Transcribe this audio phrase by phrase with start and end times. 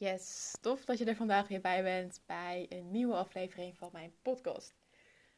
[0.00, 4.12] Yes, tof dat je er vandaag weer bij bent bij een nieuwe aflevering van mijn
[4.22, 4.74] podcast.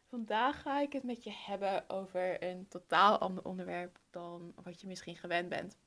[0.08, 4.86] Vandaag ga ik het met je hebben over een totaal ander onderwerp dan wat je
[4.86, 5.78] misschien gewend bent.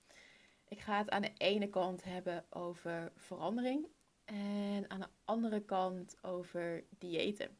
[0.68, 3.88] Ik ga het aan de ene kant hebben over verandering
[4.26, 7.58] en aan de andere kant over diëten.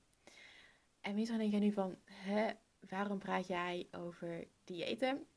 [1.02, 5.28] En misschien denk je nu van, hè, waarom praat jij over diëten?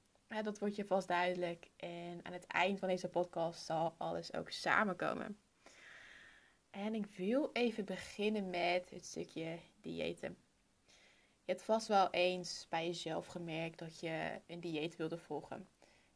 [0.42, 4.50] Dat wordt je vast duidelijk en aan het eind van deze podcast zal alles ook
[4.50, 5.38] samenkomen.
[6.70, 10.36] En ik wil even beginnen met het stukje diëten.
[11.44, 15.68] Je hebt vast wel eens bij jezelf gemerkt dat je een dieet wilde volgen.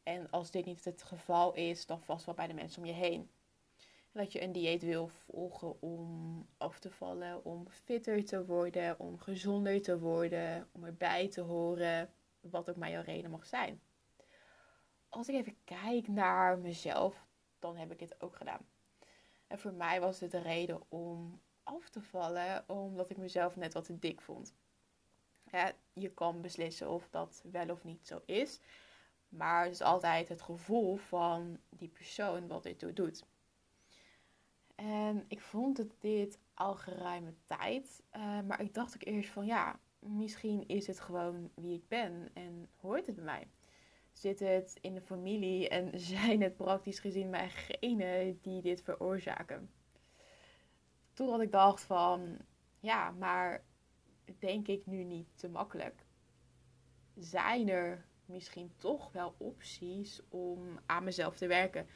[0.03, 2.93] En als dit niet het geval is, dan vast wel bij de mensen om je
[2.93, 3.31] heen.
[4.11, 9.19] Dat je een dieet wil volgen om af te vallen, om fitter te worden, om
[9.19, 13.81] gezonder te worden, om erbij te horen, wat ook maar jouw reden mag zijn.
[15.09, 17.25] Als ik even kijk naar mezelf,
[17.59, 18.72] dan heb ik dit ook gedaan.
[19.53, 23.73] En voor mij was het de reden om af te vallen, omdat ik mezelf net
[23.73, 24.53] wat te dik vond.
[25.51, 28.59] Ja, je kan beslissen of dat wel of niet zo is.
[29.29, 33.25] Maar het is altijd het gevoel van die persoon wat dit doet.
[34.75, 38.03] En ik vond het dit al geruime tijd.
[38.15, 42.29] Uh, maar ik dacht ook eerst van ja, misschien is het gewoon wie ik ben
[42.33, 43.47] en hoort het bij mij
[44.13, 49.71] zit het in de familie en zijn het praktisch gezien mijngenen die dit veroorzaken.
[51.13, 52.37] Toen had ik dacht van,
[52.79, 53.63] ja, maar
[54.39, 56.05] denk ik nu niet te makkelijk?
[57.15, 61.87] Zijn er misschien toch wel opties om aan mezelf te werken?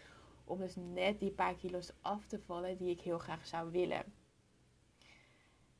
[0.43, 4.13] Om dus net die paar kilo's af te vallen die ik heel graag zou willen.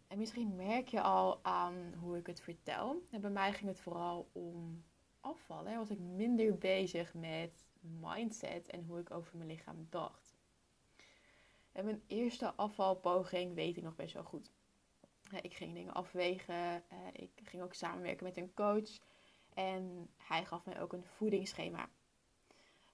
[0.08, 3.02] En misschien merk je al aan hoe ik het vertel.
[3.12, 4.84] En bij mij ging het vooral om
[5.48, 10.36] was ik minder bezig met mindset en hoe ik over mijn lichaam dacht.
[11.72, 14.52] En mijn eerste afvalpoging weet ik nog best wel goed.
[15.42, 16.56] Ik ging dingen afwegen.
[16.90, 19.00] Eh, ik ging ook samenwerken met een coach.
[19.54, 21.90] En hij gaf mij ook een voedingsschema.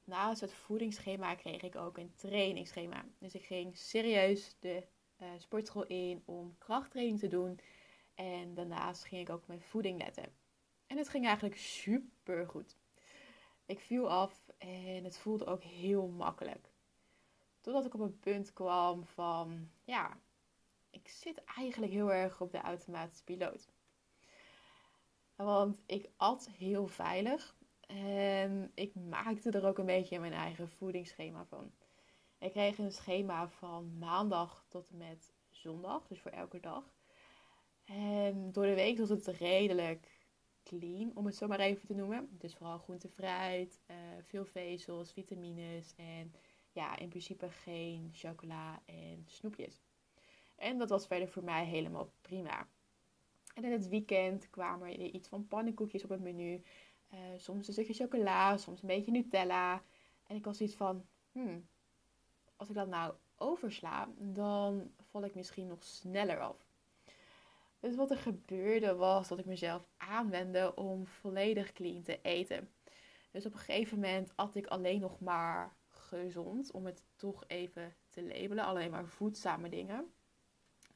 [0.04, 3.06] Naast het voedingsschema kreeg ik ook een trainingsschema.
[3.20, 4.88] Dus ik ging serieus de
[5.22, 7.60] uh, sportschool in om krachttraining te doen.
[8.16, 10.43] En daarnaast ging ik ook op mijn voeding letten.
[10.94, 12.78] En het ging eigenlijk super goed.
[13.66, 16.70] Ik viel af en het voelde ook heel makkelijk.
[17.62, 20.20] Totdat ik op een punt kwam van, ja,
[20.90, 23.70] ik zit eigenlijk heel erg op de automatische piloot.
[25.36, 27.56] Want ik at heel veilig
[27.88, 31.72] en ik maakte er ook een beetje mijn eigen voedingsschema van.
[32.38, 36.94] Ik kreeg een schema van maandag tot en met zondag, dus voor elke dag.
[37.84, 40.13] En door de week was het redelijk
[40.64, 42.30] clean, om het zo maar even te noemen.
[42.32, 46.34] Dus vooral groente, fruit, uh, veel vezels, vitamines en
[46.72, 49.82] ja, in principe geen chocola en snoepjes.
[50.56, 52.68] En dat was verder voor mij helemaal prima.
[53.54, 56.64] En in het weekend kwamen er iets van pannenkoekjes op het menu.
[57.14, 59.84] Uh, soms een stukje chocola, soms een beetje Nutella.
[60.28, 61.68] En ik was iets van, hmm,
[62.56, 66.73] als ik dat nou oversla, dan val ik misschien nog sneller af.
[67.84, 72.74] Dus wat er gebeurde was dat ik mezelf aanwendde om volledig clean te eten.
[73.32, 77.96] Dus op een gegeven moment at ik alleen nog maar gezond, om het toch even
[78.10, 78.66] te labelen.
[78.66, 80.14] Alleen maar voedzame dingen.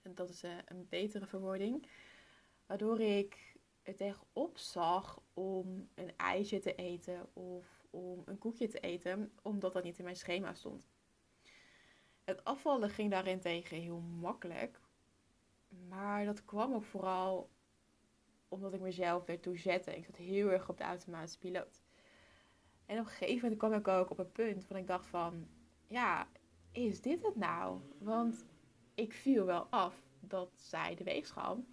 [0.02, 1.88] En dat is eh, een betere verwoording.
[2.66, 8.80] Waardoor ik er tegenop zag om een ijsje te eten of om een koekje te
[8.80, 10.88] eten, omdat dat niet in mijn schema stond.
[12.24, 14.80] Het afvallen ging daarin tegen heel makkelijk,
[15.88, 17.50] maar dat kwam ook vooral
[18.48, 19.96] omdat ik mezelf ertoe zette.
[19.98, 21.84] Ik zat heel erg op de automatische piloot.
[22.86, 25.48] En op een gegeven moment kwam ik ook op een punt waar ik dacht van...
[25.88, 26.28] Ja,
[26.72, 27.82] is dit het nou?
[27.98, 28.46] Want
[28.96, 31.64] ik viel wel af, dat zei de weegschaal.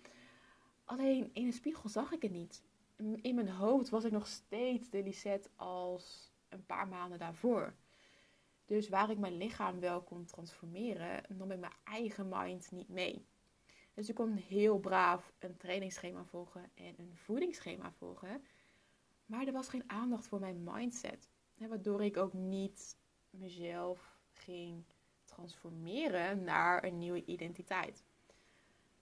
[0.84, 2.64] Alleen in de spiegel zag ik het niet.
[2.96, 7.74] In mijn hoofd was ik nog steeds de Lisette als een paar maanden daarvoor.
[8.64, 13.26] Dus waar ik mijn lichaam wel kon transformeren, nam ik mijn eigen mind niet mee.
[13.94, 18.44] Dus ik kon heel braaf een trainingsschema volgen en een voedingsschema volgen.
[19.26, 21.28] Maar er was geen aandacht voor mijn mindset.
[21.54, 22.96] Waardoor ik ook niet
[23.30, 24.84] mezelf ging
[25.24, 28.04] transformeren naar een nieuwe identiteit.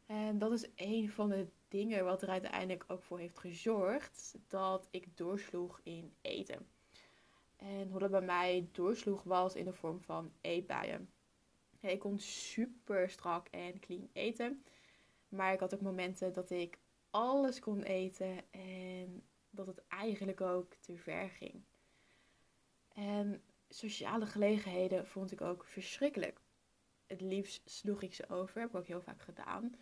[0.07, 4.89] En dat is een van de dingen wat er uiteindelijk ook voor heeft gezorgd dat
[4.91, 6.69] ik doorsloeg in eten.
[7.57, 11.11] En hoe dat bij mij doorsloeg was in de vorm van eetbuien.
[11.81, 14.63] Ik kon super strak en clean eten.
[15.33, 16.79] Maar ik had ook momenten dat ik
[17.11, 21.65] alles kon eten en dat het eigenlijk ook te ver ging.
[22.89, 26.41] En sociale gelegenheden vond ik ook verschrikkelijk.
[27.07, 29.77] Het liefst sloeg ik ze over, heb ik ook heel vaak gedaan.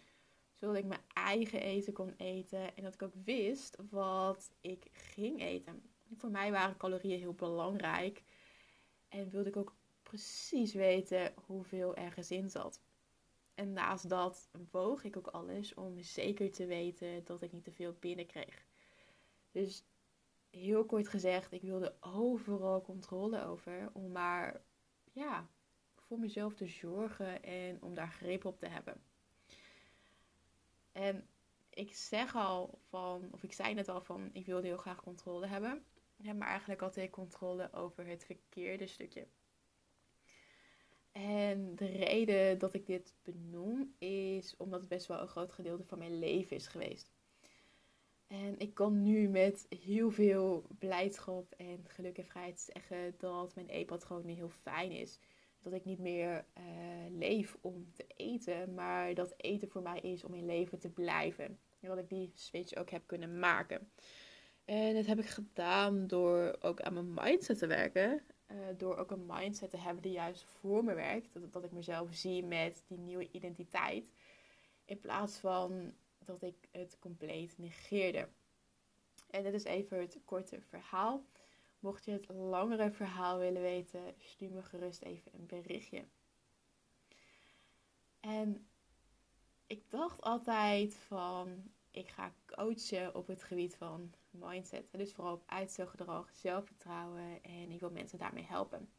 [0.55, 5.41] Zodat ik mijn eigen eten kon eten en dat ik ook wist wat ik ging
[5.41, 5.83] eten.
[6.17, 8.23] Voor mij waren calorieën heel belangrijk
[9.09, 12.81] en wilde ik ook precies weten hoeveel ergens in zat.
[13.61, 17.73] En naast dat woog ik ook alles om zeker te weten dat ik niet te
[17.73, 18.65] veel binnenkreeg.
[19.51, 19.85] Dus
[20.51, 24.61] heel kort gezegd, ik wilde overal controle over om maar
[25.13, 25.49] ja,
[25.97, 29.03] voor mezelf te zorgen en om daar grip op te hebben.
[30.93, 31.29] En
[31.71, 35.47] ik zeg al van, of ik zei net al van, ik wilde heel graag controle
[35.47, 35.85] hebben.
[36.17, 39.27] maar eigenlijk ik controle over het verkeerde stukje.
[41.29, 45.85] En de reden dat ik dit benoem is omdat het best wel een groot gedeelte
[45.85, 47.13] van mijn leven is geweest.
[48.27, 53.69] En ik kan nu met heel veel blijdschap en geluk en vrijheid zeggen dat mijn
[53.69, 55.19] eetpatroon nu heel fijn is.
[55.61, 56.65] Dat ik niet meer uh,
[57.19, 61.59] leef om te eten, maar dat eten voor mij is om in leven te blijven.
[61.81, 63.91] En dat ik die switch ook heb kunnen maken.
[64.65, 68.23] En dat heb ik gedaan door ook aan mijn mindset te werken.
[68.51, 71.33] Uh, door ook een mindset te hebben die juist voor me werkt.
[71.33, 74.11] Dat, dat ik mezelf zie met die nieuwe identiteit.
[74.85, 78.29] In plaats van dat ik het compleet negeerde.
[79.31, 81.25] En dit is even het korte verhaal.
[81.79, 86.05] Mocht je het langere verhaal willen weten, stuur me gerust even een berichtje.
[88.21, 88.69] En
[89.67, 94.85] ik dacht altijd van, ik ga coachen op het gebied van mindset.
[94.91, 98.93] Dus vooral op uitstelgedrag, zelfvertrouwen en ik wil mensen daarmee helpen.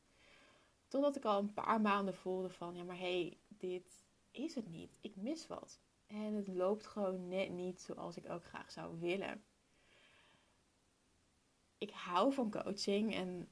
[0.88, 4.69] Totdat ik al een paar maanden voelde van, ja maar hé, hey, dit is het
[4.69, 4.98] niet.
[5.01, 5.80] Ik mis wat.
[6.07, 9.44] En het loopt gewoon net niet zoals ik ook graag zou willen.
[11.78, 13.50] Ik hou van coaching en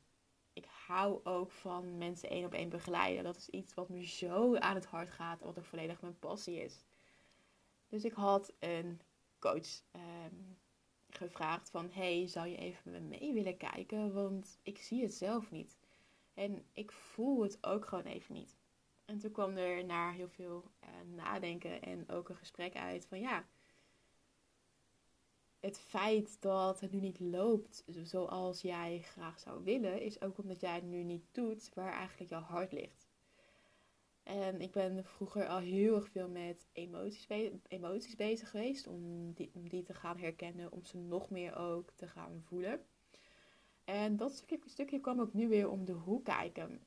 [0.53, 3.23] ik hou ook van mensen één op één begeleiden.
[3.23, 6.63] Dat is iets wat me zo aan het hart gaat, wat ook volledig mijn passie
[6.63, 6.83] is.
[7.87, 9.01] Dus ik had een
[9.39, 10.35] coach ehm,
[11.09, 14.13] gevraagd van, hey, zou je even met me mee willen kijken?
[14.13, 15.77] Want ik zie het zelf niet.
[16.33, 18.57] En ik voel het ook gewoon even niet.
[19.05, 23.19] En toen kwam er na heel veel uh, nadenken en ook een gesprek uit van
[23.19, 23.45] ja,
[25.59, 30.61] het feit dat het nu niet loopt zoals jij graag zou willen, is ook omdat
[30.61, 33.08] jij het nu niet doet waar eigenlijk jouw hart ligt.
[34.29, 37.27] En ik ben vroeger al heel erg veel met emoties,
[37.67, 41.91] emoties bezig geweest, om die, om die te gaan herkennen, om ze nog meer ook
[41.91, 42.81] te gaan voelen.
[43.83, 46.81] En dat stukje, stukje kwam ook nu weer om de hoek kijken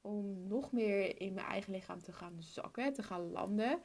[0.00, 3.82] om nog meer in mijn eigen lichaam te gaan zakken, te gaan landen.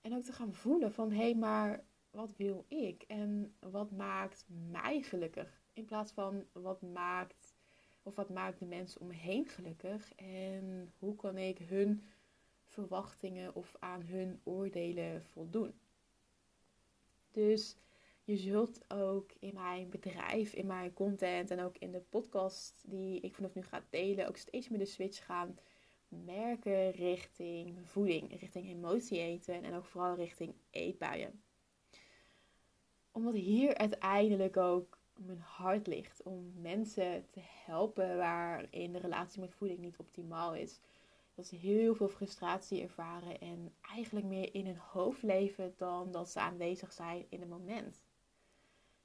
[0.00, 3.02] En ook te gaan voelen van hé, hey, maar wat wil ik?
[3.02, 5.62] En wat maakt mij gelukkig?
[5.72, 7.54] In plaats van wat maakt
[8.02, 10.14] of wat maakt de mensen om me heen gelukkig?
[10.14, 12.02] En hoe kan ik hun
[12.76, 15.74] verwachtingen of aan hun oordelen voldoen?
[17.30, 17.76] Dus
[18.24, 23.20] je zult ook in mijn bedrijf, in mijn content en ook in de podcast die
[23.20, 25.58] ik vanaf nu ga delen, ook steeds meer de switch gaan
[26.08, 31.42] merken richting voeding, richting emotie eten en ook vooral richting eetbuien.
[33.12, 39.54] Omdat hier uiteindelijk ook mijn hart ligt om mensen te helpen waarin de relatie met
[39.54, 40.80] voeding niet optimaal is.
[41.36, 46.30] Dat ze heel veel frustratie ervaren en eigenlijk meer in hun hoofd leven dan dat
[46.30, 48.02] ze aanwezig zijn in het moment.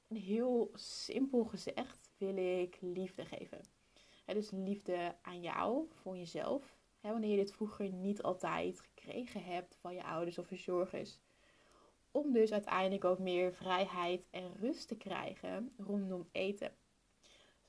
[0.08, 3.60] En heel simpel gezegd wil ik liefde geven.
[4.26, 6.76] dus liefde aan jou, voor jezelf.
[7.00, 11.18] wanneer je dit vroeger niet altijd gekregen hebt van je ouders of verzorgers.
[12.10, 16.76] Om dus uiteindelijk ook meer vrijheid en rust te krijgen rondom eten.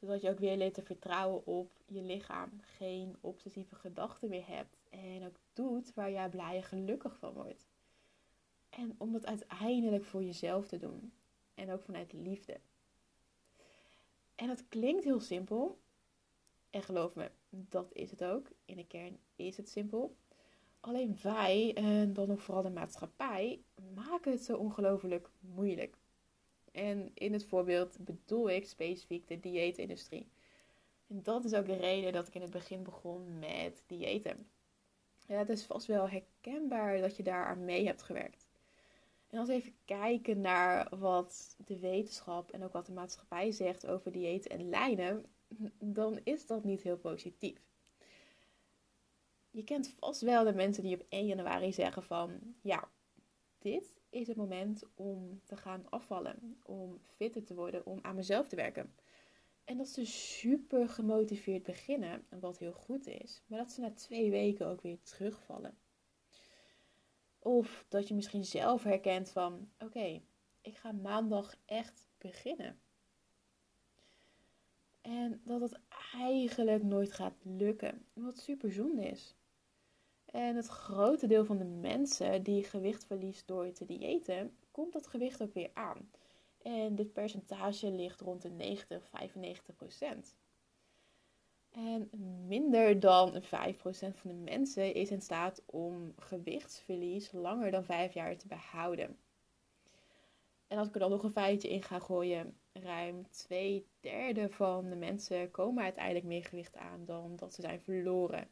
[0.03, 2.50] Zodat je ook weer leert te vertrouwen op je lichaam.
[2.62, 4.77] Geen obsessieve gedachten meer hebt.
[4.89, 7.67] En ook doet waar jij blij en gelukkig van wordt.
[8.69, 11.13] En om dat uiteindelijk voor jezelf te doen
[11.53, 12.60] en ook vanuit liefde.
[14.36, 15.79] En dat klinkt heel simpel.
[16.69, 18.48] En geloof me, dat is het ook.
[18.65, 20.15] In de kern is het simpel.
[20.79, 25.98] Alleen wij, en dan ook vooral de maatschappij, maken het zo ongelooflijk moeilijk.
[26.74, 30.27] En in het voorbeeld bedoel ik specifiek de dieetindustrie.
[31.08, 34.48] En dat is ook de reden dat ik in het begin begon met diëten.
[35.27, 38.48] Ja, het is vast wel herkenbaar dat je daar aan mee hebt gewerkt.
[39.30, 43.88] En als we even kijken naar wat de wetenschap en ook wat de maatschappij zegt
[43.88, 45.25] over diëten en lijnen,
[45.80, 47.62] dan is dat niet heel positief.
[49.50, 52.89] Je kent vast wel de mensen die op 1 januari zeggen van ja,
[53.60, 58.48] dit is het moment om te gaan afvallen, om fitter te worden, om aan mezelf
[58.48, 58.93] te werken.
[59.63, 64.32] En dat ze super gemotiveerd beginnen, wat heel goed is, maar dat ze na twee
[64.32, 65.77] weken ook weer terugvallen.
[67.39, 70.22] Of dat je misschien zelf herkent van, oké,
[70.62, 72.79] ik ga maandag echt beginnen.
[75.01, 75.79] En dat het
[76.13, 79.36] eigenlijk nooit gaat lukken, wat super zonde is.
[80.34, 85.08] En het grote deel van de mensen die gewicht verliest door te diëten, komt dat
[85.08, 86.10] gewicht ook weer aan.
[86.62, 90.36] En dit percentage ligt rond de 90, 95 procent.
[91.72, 92.10] En
[92.48, 93.46] minder dan 5%
[94.13, 99.18] van de mensen is in staat om gewichtsverlies langer dan 5 jaar te behouden.
[100.68, 104.90] En als ik er dan nog een feitje in ga gooien, ruim twee derde van
[104.90, 108.48] de mensen komen uiteindelijk meer gewicht aan dan dat ze zijn verloren.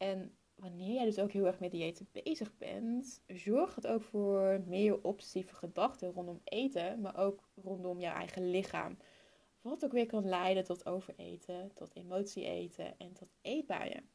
[0.00, 4.62] En wanneer jij dus ook heel erg met diëten bezig bent, zorgt het ook voor
[4.66, 8.96] meer obsessieve gedachten rondom eten, maar ook rondom jouw eigen lichaam.
[9.60, 14.08] Wat ook weer kan leiden tot overeten, tot emotie eten en tot eetbuien.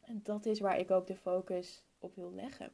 [0.00, 2.72] En dat is waar ik ook de focus op wil leggen.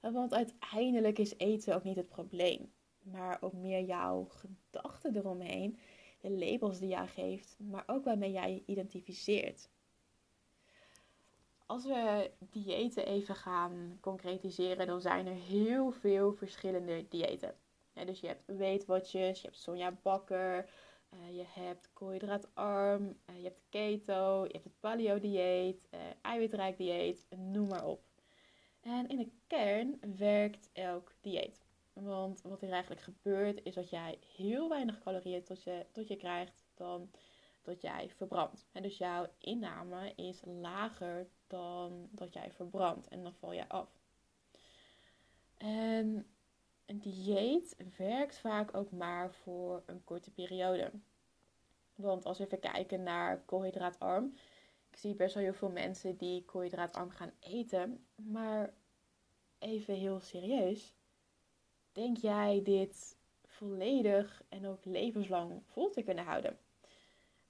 [0.00, 5.78] Want uiteindelijk is eten ook niet het probleem, maar ook meer jouw gedachten eromheen,
[6.20, 9.68] de labels die jij geeft, maar ook waarmee jij je identificeert
[11.70, 17.54] als we diëten even gaan concretiseren, dan zijn er heel veel verschillende diëten.
[17.92, 20.68] dus je hebt weetwatjes, je hebt Sonja Bakker,
[21.14, 26.76] uh, je hebt koolhydraatarm, uh, je hebt keto, je hebt het paleo dieet, uh, eiwitrijk
[26.76, 28.02] dieet, noem maar op.
[28.80, 31.64] En in de kern werkt elk dieet.
[31.92, 36.16] Want wat er eigenlijk gebeurt is dat jij heel weinig calorieën tot je, tot je
[36.16, 37.10] krijgt dan
[37.62, 38.66] dat jij verbrandt.
[38.72, 43.88] En dus jouw inname is lager dan dat jij verbrandt en dan val je af.
[45.56, 46.26] En
[46.86, 50.90] een dieet werkt vaak ook maar voor een korte periode.
[51.94, 54.34] Want als we even kijken naar koolhydraatarm,
[54.90, 58.74] ik zie best wel heel veel mensen die koolhydraatarm gaan eten, maar
[59.58, 60.94] even heel serieus,
[61.92, 66.58] denk jij dit volledig en ook levenslang vol te kunnen houden?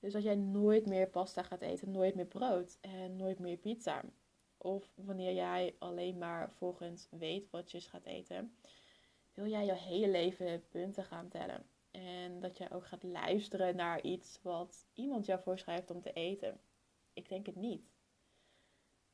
[0.01, 4.05] Dus dat jij nooit meer pasta gaat eten, nooit meer brood en nooit meer pizza.
[4.57, 8.57] Of wanneer jij alleen maar volgens weet wat je gaat eten,
[9.35, 11.67] wil jij je hele leven punten gaan tellen.
[11.91, 16.61] En dat jij ook gaat luisteren naar iets wat iemand jou voorschrijft om te eten.
[17.13, 17.91] Ik denk het niet.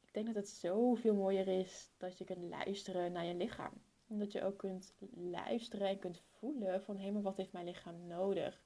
[0.01, 3.73] Ik denk dat het zoveel mooier is dat je kunt luisteren naar je lichaam.
[4.09, 7.65] En dat je ook kunt luisteren en kunt voelen van hé, maar wat heeft mijn
[7.65, 8.65] lichaam nodig?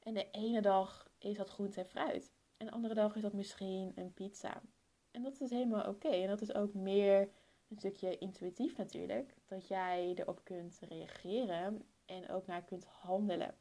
[0.00, 2.32] En de ene dag is dat groente en fruit.
[2.56, 4.62] En de andere dag is dat misschien een pizza.
[5.10, 6.08] En dat is helemaal oké.
[6.08, 7.20] En dat is ook meer
[7.68, 9.34] een stukje intuïtief natuurlijk.
[9.46, 13.54] Dat jij erop kunt reageren en ook naar kunt handelen.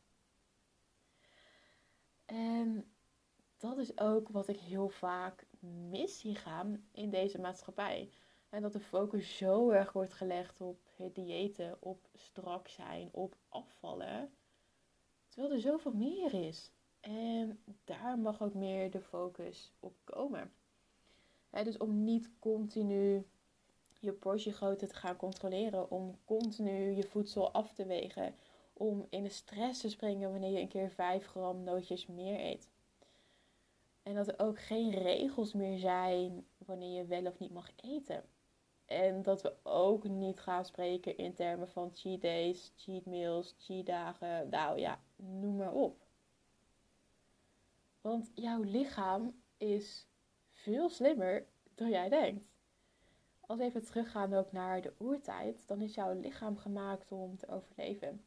[2.26, 2.92] En
[3.58, 5.46] dat is ook wat ik heel vaak
[5.90, 8.10] mis zie gaan in deze maatschappij.
[8.50, 13.36] En dat de focus zo erg wordt gelegd op het diëten, op strak zijn, op
[13.50, 14.34] afvallen.
[15.40, 16.72] Terwijl er zoveel meer is.
[17.00, 20.52] En daar mag ook meer de focus op komen.
[21.50, 23.26] dus om niet continu
[24.00, 28.36] je portiegrootte te gaan controleren, om continu je voedsel af te wegen,
[28.74, 32.70] om in de stress te springen wanneer je een keer 5 gram nootjes meer eet.
[34.04, 38.24] En dat er ook geen regels meer zijn wanneer je wel of niet mag eten.
[38.90, 43.86] En dat we ook niet gaan spreken in termen van cheat days, cheat meals, cheat
[43.86, 44.50] dagen.
[44.50, 46.06] Nou ja, noem maar op.
[48.02, 50.08] Want jouw lichaam is
[50.52, 52.46] veel slimmer dan jij denkt.
[53.40, 57.48] Als we even teruggaan ook naar de oertijd, dan is jouw lichaam gemaakt om te
[57.48, 58.26] overleven.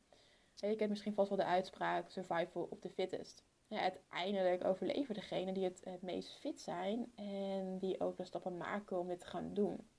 [0.55, 3.45] je kent misschien vast wel de uitspraak survival of the fittest.
[3.67, 8.57] Ja, uiteindelijk overleven degenen die het, het meest fit zijn en die ook de stappen
[8.57, 9.91] maken om dit te gaan doen.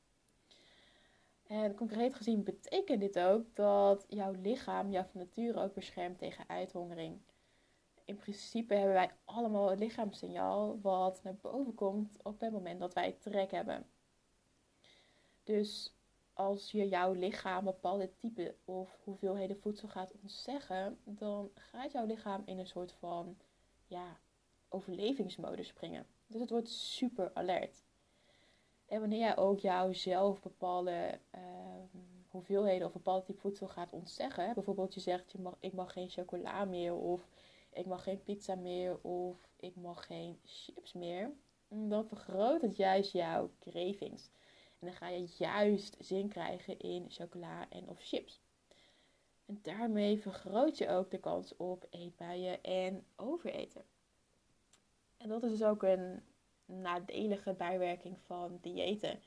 [1.54, 6.50] En concreet gezien betekent dit ook dat jouw lichaam jou van nature ook beschermt tegen
[6.50, 7.20] uithongering.
[8.06, 12.94] In principe hebben wij allemaal het lichaamssignaal wat naar boven komt op het moment dat
[12.94, 13.86] wij trek hebben.
[15.44, 15.96] Dus
[16.34, 22.42] als je jouw lichaam bepaalde type of hoeveelheden voedsel gaat ontzeggen, dan gaat jouw lichaam
[22.46, 23.38] in een soort van
[23.88, 24.20] ja,
[24.70, 26.08] overlevingsmodus springen.
[26.28, 27.84] Dus het wordt super alert.
[28.94, 31.42] En wanneer jij ook jouzelf bepaalde uh,
[32.28, 36.10] hoeveelheden of bepaalde type voedsel gaat ontzeggen, bijvoorbeeld je zegt je mag, ik mag geen
[36.10, 37.30] chocola meer of
[37.72, 41.32] ik mag geen pizza meer of ik mag geen chips meer,
[41.68, 44.30] dan vergroot het juist jouw cravings.
[44.80, 48.42] En dan ga je juist zin krijgen in chocola en of chips.
[49.46, 53.86] En daarmee vergroot je ook de kans op eetbuien en overeten.
[55.18, 56.24] En dat is dus ook een
[56.66, 59.20] nadelige bijwerking van diëten.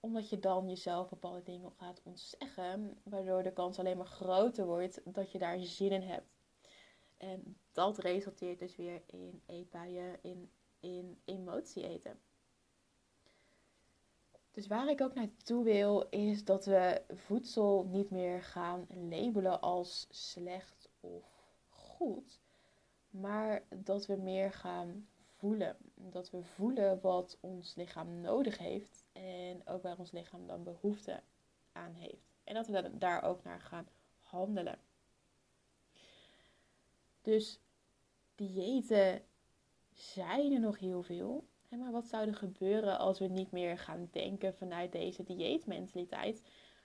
[0.00, 5.00] Omdat je dan jezelf bepaalde dingen gaat ontzeggen, waardoor de kans alleen maar groter wordt
[5.04, 6.36] dat je daar zin in hebt.
[7.16, 12.20] En dat resulteert dus weer in eetbuien, in, in emotie eten.
[14.50, 20.06] Dus waar ik ook naartoe wil, is dat we voedsel niet meer gaan labelen als
[20.10, 21.24] slecht of
[21.68, 22.40] goed.
[23.10, 25.76] Maar dat we meer gaan voelen.
[25.94, 31.22] Dat we voelen wat ons lichaam nodig heeft en ook waar ons lichaam dan behoefte
[31.72, 32.34] aan heeft.
[32.44, 33.88] En dat we daar ook naar gaan
[34.20, 34.78] handelen.
[37.22, 37.60] Dus
[38.34, 39.22] diëten
[39.92, 41.46] zijn er nog heel veel.
[41.68, 46.42] Maar wat zou er gebeuren als we niet meer gaan denken vanuit deze dieetmentaliteit,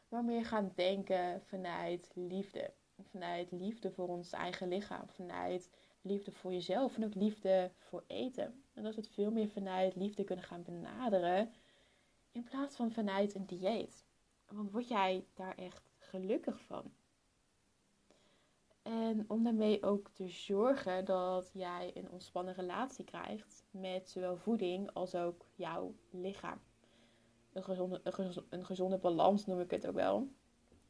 [0.10, 2.74] maar meer gaan denken vanuit liefde?
[3.02, 5.70] Vanuit liefde voor ons eigen lichaam, vanuit
[6.02, 8.64] liefde voor jezelf en ook liefde voor eten.
[8.74, 11.54] En dat we het veel meer vanuit liefde kunnen gaan benaderen
[12.32, 14.06] in plaats van vanuit een dieet.
[14.48, 16.92] Want word jij daar echt gelukkig van?
[18.82, 24.94] En om daarmee ook te zorgen dat jij een ontspannen relatie krijgt met zowel voeding
[24.94, 26.60] als ook jouw lichaam.
[27.54, 28.02] Een gezonde,
[28.50, 30.28] een gezonde, balans noem ik het ook wel.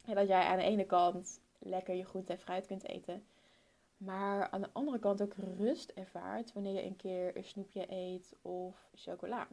[0.04, 3.26] En dat jij aan de ene kant lekker je groente en fruit kunt eten.
[4.04, 8.36] Maar aan de andere kant ook rust ervaart wanneer je een keer een snoepje eet
[8.42, 9.48] of chocola.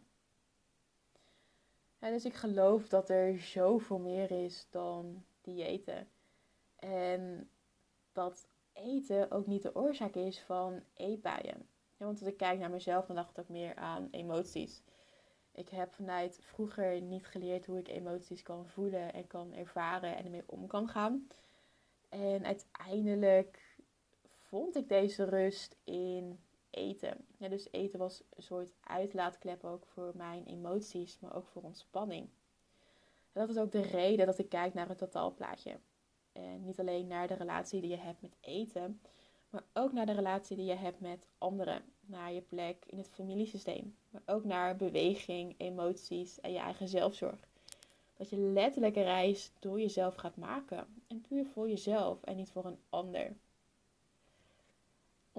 [1.99, 6.07] dus ik geloof dat er zoveel meer is dan diëten.
[6.75, 7.49] En
[8.11, 11.67] dat eten ook niet de oorzaak is van eetbuien.
[11.97, 14.83] Ja, want als ik kijk naar mezelf, dan dacht ik ook meer aan emoties.
[15.51, 20.25] Ik heb vanuit vroeger niet geleerd hoe ik emoties kan voelen en kan ervaren en
[20.25, 21.27] ermee om kan gaan.
[22.09, 23.68] En uiteindelijk
[24.49, 27.25] vond ik deze rust in eten.
[27.37, 32.29] Ja, dus eten was een soort uitlaatklep ook voor mijn emoties, maar ook voor ontspanning.
[33.31, 35.79] En dat is ook de reden dat ik kijk naar het totaalplaatje.
[36.31, 39.01] En niet alleen naar de relatie die je hebt met eten,
[39.49, 41.83] maar ook naar de relatie die je hebt met anderen.
[42.01, 43.97] Naar je plek in het familiesysteem.
[44.09, 47.47] Maar ook naar beweging, emoties en je eigen zelfzorg.
[48.17, 51.03] Dat je letterlijk een reis door jezelf gaat maken.
[51.07, 53.35] En puur voor jezelf en niet voor een ander.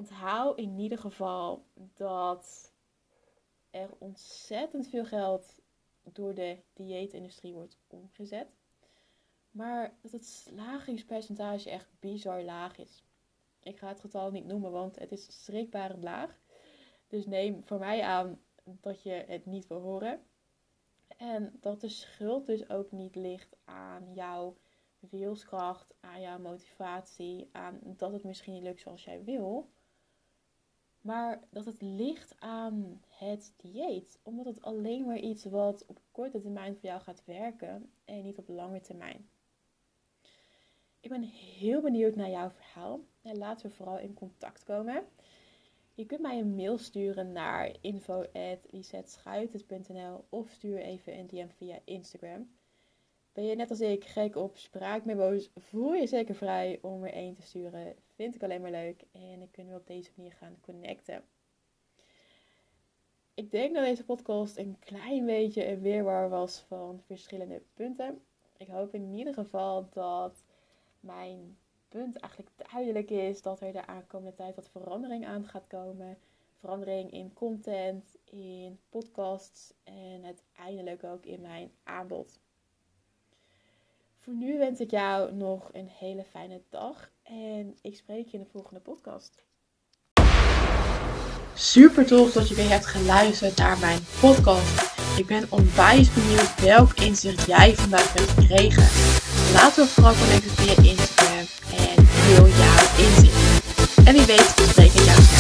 [0.01, 2.73] Onthoud in ieder geval dat
[3.71, 5.61] er ontzettend veel geld
[6.03, 8.47] door de dieetindustrie wordt omgezet.
[9.51, 13.05] Maar dat het slagingspercentage echt bizar laag is.
[13.63, 16.41] Ik ga het getal niet noemen, want het is schrikbarend laag.
[17.09, 20.23] Dus neem voor mij aan dat je het niet wil horen.
[21.17, 24.57] En dat de schuld dus ook niet ligt aan jouw
[24.99, 29.71] wilskracht, aan jouw motivatie, aan dat het misschien niet lukt zoals jij wil.
[31.01, 34.21] Maar dat het ligt aan het dieet.
[34.23, 38.39] Omdat het alleen maar iets wat op korte termijn voor jou gaat werken en niet
[38.39, 39.29] op lange termijn.
[41.01, 43.01] Ik ben heel benieuwd naar jouw verhaal.
[43.23, 45.05] En laten we vooral in contact komen.
[45.95, 52.51] Je kunt mij een mail sturen naar info.lisetschuiters.nl of stuur even een DM via Instagram.
[53.33, 57.35] Ben je net als ik gek op spraakmemo's, voel je zeker vrij om er één
[57.35, 57.97] te sturen.
[58.15, 61.25] Vind ik alleen maar leuk en dan kunnen we op deze manier gaan connecten.
[63.35, 68.23] Ik denk dat deze podcast een klein beetje een weerwar was van verschillende punten.
[68.57, 70.45] Ik hoop in ieder geval dat
[71.01, 76.19] mijn punt eigenlijk duidelijk is dat er de aankomende tijd wat verandering aan gaat komen.
[76.59, 82.41] Verandering in content, in podcasts en uiteindelijk ook in mijn aanbod.
[84.25, 88.43] Voor nu wens ik jou nog een hele fijne dag en ik spreek je in
[88.43, 89.45] de volgende podcast.
[91.55, 94.93] Super tof dat je weer hebt geluisterd naar mijn podcast.
[95.19, 98.89] Ik ben onwijs benieuwd welk inzicht jij vandaag hebt gekregen.
[99.53, 101.47] Laten we vooral connecten via Instagram
[101.87, 104.07] en deel jouw inzicht.
[104.07, 105.40] En wie weet